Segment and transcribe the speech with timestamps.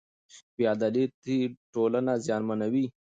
[0.55, 1.37] بې عدالتي
[1.73, 2.85] ټولنه زیانمنوي.